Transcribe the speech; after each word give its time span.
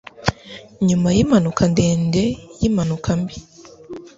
Nyuma 0.87 1.07
yimpanuka 1.15 1.61
ndende 1.71 2.23
yimpanuka 2.59 3.09
mbi 3.19 3.37